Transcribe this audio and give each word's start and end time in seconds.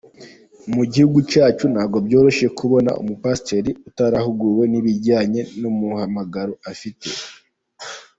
Mu 0.75 0.83
gihugu 0.93 1.19
cyacu 1.31 1.65
ntibyoroshye 1.73 2.47
kubona 2.59 2.91
umupasiteri 3.01 3.71
utarahuguwe 3.87 4.63
nibijyanye 4.71 5.41
numuhamagaro 5.59 6.53
afite. 6.71 7.07